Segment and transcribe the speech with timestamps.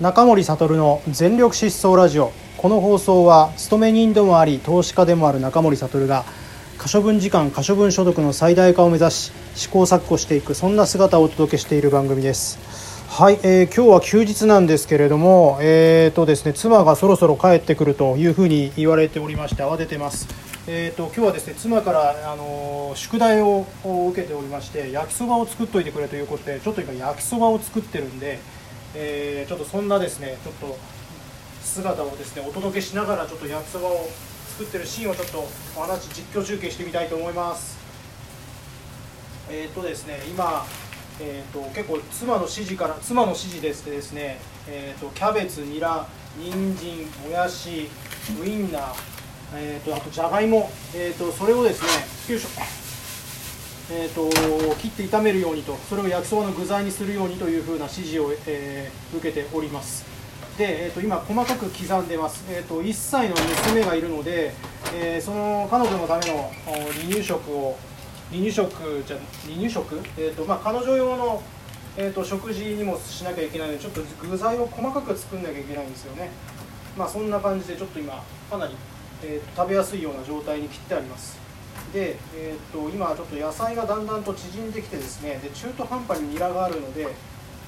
[0.00, 2.30] 中森悟の全力疾走ラジオ。
[2.56, 6.24] この放送は勤め人でもあり投資家でもある中森悟が
[6.76, 12.60] 可処分時間可処分所得の最大化を目指し試行錯誤していくそんな姿をお届けしている番組です。
[13.08, 20.28] はい、えー、今日は休日なんですけれども、えーとですね、妻がそろそろ帰ってくるというふうに言われておりまして慌ててます。
[20.68, 28.38] えーと、今日はですね妻からあの宿題を受けておりまして焼きそばを作っといてくれということでちょっと今焼きそばを作ってるんで、
[28.94, 30.76] えー、ちょっとそんなですねちょっと
[31.62, 34.08] 姿をですねお届けしながらちょっと焼きそばを
[34.48, 37.78] 作ってるシーンをちょっとお話実況中継してみたいと思います。
[39.50, 40.66] えっ、ー、とですね今
[41.20, 46.06] えーと、結構妻の指示から妻の指示ですでですね、えーと、とキャベツ、ニラ、
[46.38, 47.88] 人参、もやし、
[48.40, 49.18] ウインナー
[49.54, 51.88] えーと、あとじゃがいも、えーと、それをですね
[52.34, 52.48] よいしょ、
[53.90, 54.28] えーと、
[54.76, 60.04] 切って炒めるようにとそれを焼きそばの具材にするようにというふうな指示を、えー、受けております。
[60.58, 64.52] で、えー、と今細かく刻んでます、えー、と1歳の娘がいるので、
[64.94, 67.78] えー、その彼女のための離乳食を
[68.30, 71.42] 離乳食じゃ離乳食、えーとまあ、彼女用の
[72.00, 76.30] えーと、食事にもしなきゃいけないのでちょっと具材を細かく作んなきゃいけないんですよね。
[76.96, 78.76] まあそんな感じでちょっと今かなり
[79.22, 81.47] えー、食べやすいような状態に切ってあります。
[81.92, 87.08] で、えーと、今ちょっと野菜がだんだんと縮んできてですねで中途半端にニラがあるので、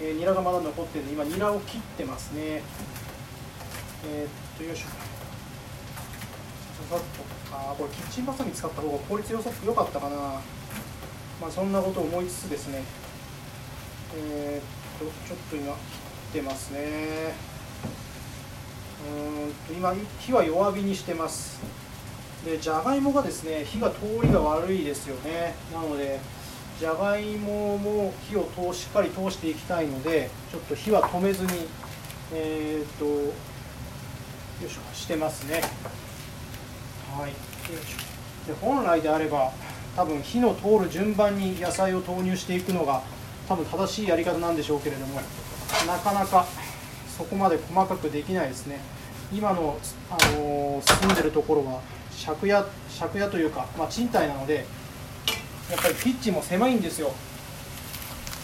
[0.00, 2.62] えー、ニラがまだ残ってるんで今ニラを切ってますね。
[4.04, 4.86] えー、っとよいしょ。
[6.88, 10.16] さっとああこれキッチンバサミ使った方が効率よよかったかな。
[11.40, 12.82] まあそんなことを思いつつですね。
[14.16, 15.74] えー、っとちょっと今
[16.32, 17.34] 切ってますね。
[19.70, 21.60] うん今火は弱火にしてます。
[22.48, 25.54] でじゃがいもがですね火が通りが悪いですよね。
[25.70, 26.18] なので
[26.80, 31.66] じゃがいもも火を通しっかり通していきたいのでちょっと火は止めずに
[32.32, 33.32] えー、っとよ
[34.66, 35.60] いしょしてますね。
[37.14, 37.30] はい。
[37.30, 37.34] よ
[37.78, 39.52] いしょで本来であれば
[39.94, 43.02] 多分火の通る順番に野菜を投入していくのが
[43.46, 45.20] 多分正しいやり方なんでしょうけれども
[45.86, 46.46] なかなか
[47.14, 48.80] そこまで細かくできないですね。
[49.30, 49.78] 今の、
[50.08, 51.82] あのー、住んでるところは
[52.24, 52.64] 借家
[52.98, 54.66] 借家というか、まあ、賃貸なので
[55.70, 57.12] やっぱりキッチンも狭いんですよ。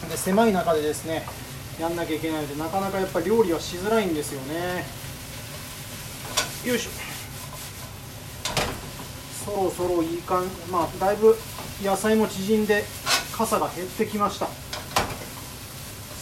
[0.09, 1.25] で狭い中でですね
[1.79, 4.85] やんなきゃいけないのでなかなかやっぱり料理はしづらいんですよね。
[6.65, 6.89] よいしょ。
[9.45, 11.35] そろそろいい感じまあだいぶ
[11.83, 12.83] 野菜も縮んで
[13.31, 14.47] 傘が減ってきました。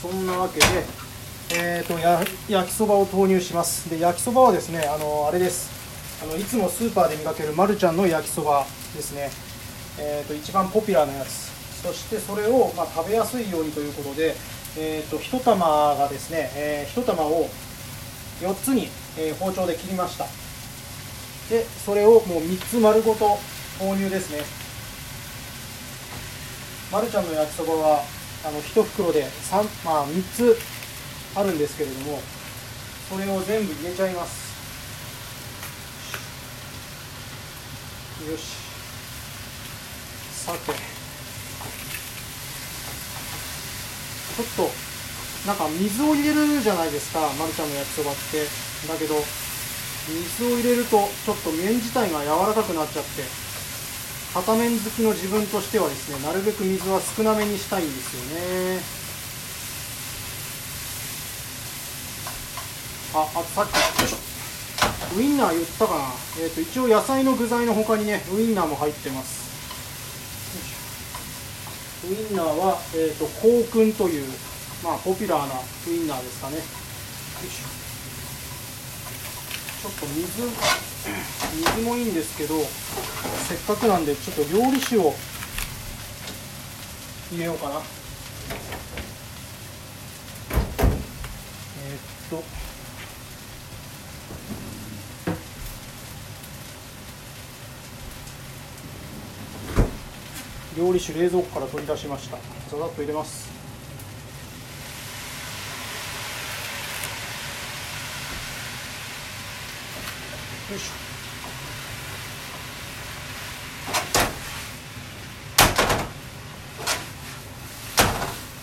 [0.02, 0.66] そんなわけで
[1.56, 2.00] えーと、
[2.50, 3.90] 焼きそばを投入します。
[3.90, 5.83] で焼きそばはですねあのあれです。
[6.24, 9.30] あのいつもスーパーで見かけるマルちゃんの焼きそばですね、
[10.00, 11.52] えーと、一番ポピュラーなやつ。
[11.84, 14.34] そしてそれを、まあ、食べやすいようにということで、
[14.80, 17.50] えーと、1玉がですね、えー、1玉を
[18.40, 20.26] 4つに、えー、包丁で切りました。
[21.50, 23.38] でそれをもう3つ丸ごと
[23.78, 24.44] 投入ですね。
[26.90, 28.04] マルちゃんの焼きそばは
[28.46, 30.58] あの1袋で 3,、まあ、3つ
[31.36, 32.22] あるんですけれども
[33.10, 34.53] それを全部入れちゃいます。
[38.32, 38.42] よし。
[40.46, 40.74] さて。
[44.34, 44.72] ちょっと
[45.46, 47.20] なんか水を入れるじゃないですか。
[47.38, 48.48] マルちゃんの焼きそばって。
[48.88, 49.16] だけど
[50.08, 53.24] 水を入れるとちょっと麺自体が柔らかくなっちゃって。
[54.34, 58.82] 片面好きの自分としてはですねなるべく水は少なめにしたいんですよね。
[63.14, 64.33] ああとさっきよいしょ。
[65.16, 66.06] ウインナー言ったかな、
[66.42, 69.44] えーと、一応野菜の具材の他にねウインナーも入ってます。
[72.06, 74.28] ウインナーは、えーと、コウクンという、
[74.84, 76.58] まあ、ポピュラーなウインナーですかね。
[76.58, 76.66] よい
[77.48, 77.68] しょ
[79.84, 80.50] ちょっと水
[81.76, 82.56] 水もいいんですけど
[83.48, 85.14] せっかくなんでちょっと料理酒を
[87.32, 87.82] 入れようかな。
[91.86, 92.44] えー、っと
[100.78, 102.38] 料理酒冷蔵庫から取り出しました。
[102.70, 103.52] ざざっと入れます。
[110.72, 111.04] よいしょ。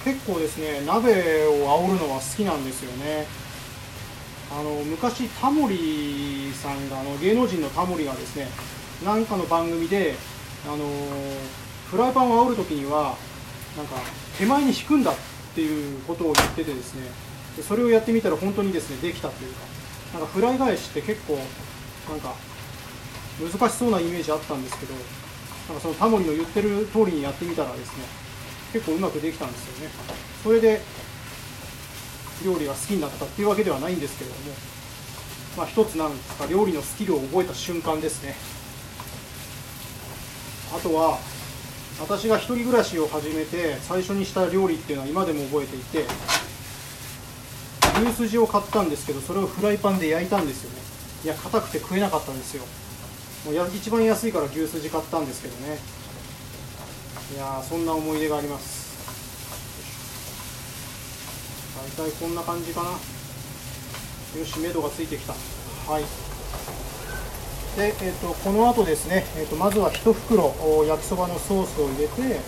[0.03, 3.27] 結構ですね鍋を煽るのは好きなんですよね。
[4.51, 8.49] あの昔タモリさんがあの芸能人のタモリがですね
[9.05, 10.17] 何かの番組で
[10.67, 10.85] あの
[11.91, 13.17] フライパンを煽る時には
[13.77, 13.97] なんか
[14.39, 15.15] 手前に引くんだっ
[15.55, 17.03] ていうことを言っててですね
[17.57, 19.61] でそれをやってみたら本当にですねできたというか
[20.15, 21.35] なんかフライ返しって結構
[22.09, 22.35] なんか
[23.41, 28.05] 難しそうなイメージあったんですけどなんかそのタモリの言ってる通りにやってみたらですね
[28.73, 29.93] 結構うまくできたんですよね。
[30.45, 30.81] それで
[32.45, 34.55] 料理が好きになったっていうわけではないんですけれども
[35.57, 38.35] まあ一つなんですか料理のスキルを覚えた瞬間ですね。
[40.73, 41.19] あとは
[42.01, 46.07] 私が一人暮らしを始めて最初にした料理っていうのは今でも覚えていて
[48.03, 50.81] 牛すじを買ったんですけどそれをフライパンで焼いたんですよね。
[51.23, 52.65] いや硬くて食えなかったんですよ。
[53.45, 55.79] もうや一番安いから牛すじ買ったんですけどね。
[57.35, 58.81] いやーそんな思い出があります。
[61.97, 62.91] 大体こんな感じかな。
[62.91, 62.99] よ
[64.47, 65.33] し目処がついてきた。
[65.33, 66.05] はい。
[67.81, 70.53] で、えーと、この後ですね、えーと、まずは1袋
[70.85, 72.41] 焼きそばのソースを入れて、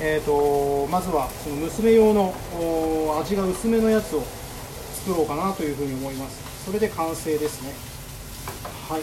[0.00, 2.32] えーと、まずはその娘用の
[3.20, 4.22] 味が薄めのやつを
[5.02, 6.64] 作ろうかなというふうに思います。
[6.64, 7.74] それで完成ですね。
[8.88, 9.02] はい。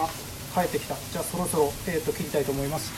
[0.00, 0.08] あ
[0.58, 0.94] 帰ってきた。
[0.94, 2.90] じゃあそろそろ、えー、と切りたいと思います。